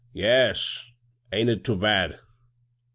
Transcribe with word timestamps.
"Yes; 0.29 0.83
am't 1.31 1.51
it 1.51 1.63
too 1.63 1.75
bad 1.77 2.17